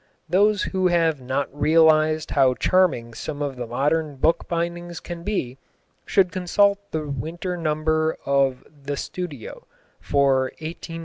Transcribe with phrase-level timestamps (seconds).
[0.27, 5.59] Those who have not realised how charming some of the modern bookbindings can be,
[6.07, 9.67] should consult the winter number of The Studio
[9.99, 10.99] for 1899 1900.